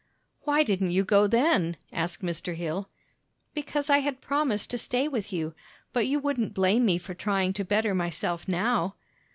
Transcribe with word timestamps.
"Why 0.45 0.63
didn't 0.63 0.89
you 0.89 1.03
go 1.03 1.27
then?" 1.27 1.77
asked 1.93 2.23
Mr. 2.23 2.55
Hill. 2.55 2.89
"Because 3.53 3.87
I 3.87 3.99
had 3.99 4.19
promised 4.19 4.71
to 4.71 4.79
stay 4.79 5.07
with 5.07 5.31
you; 5.31 5.53
but 5.93 6.07
you 6.07 6.17
wouldn't 6.19 6.55
blame 6.55 6.85
me 6.85 6.97
for 6.97 7.13
trying 7.13 7.53
to 7.53 7.63
better 7.63 7.93
myself 7.93 8.47
now?" 8.47 8.95